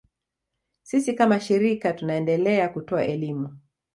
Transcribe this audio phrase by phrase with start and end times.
[0.83, 3.57] Sisi kama shirika tunaendelea kutoa elimu